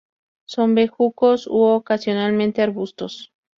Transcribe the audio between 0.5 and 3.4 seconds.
bejucos u ocasionalmente arbustos.